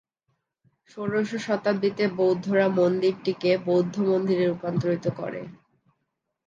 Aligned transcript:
ষোড়শ 0.89 1.29
শতাব্দীতে 1.45 2.03
বৌদ্ধরা 2.17 2.65
মন্দিরটিকে 2.77 3.51
বৌদ্ধ 3.67 3.95
মন্দিরে 4.09 4.43
রূপান্তরিত 4.47 5.05
করে। 5.19 5.41